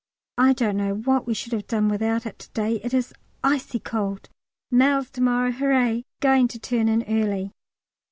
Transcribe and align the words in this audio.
I 0.39 0.53
don't 0.53 0.77
know 0.77 0.95
what 0.95 1.27
we 1.27 1.35
should 1.35 1.53
have 1.53 1.67
done 1.67 1.87
without 1.87 2.25
it 2.25 2.39
to 2.39 2.49
day; 2.53 2.77
it 2.77 2.91
is 2.91 3.13
icy 3.43 3.77
cold. 3.77 4.29
Mails 4.71 5.11
to 5.11 5.21
morrow, 5.21 5.51
hurrah! 5.51 6.01
Going 6.21 6.47
to 6.47 6.57
turn 6.57 6.87
in 6.89 7.03
early. 7.03 7.51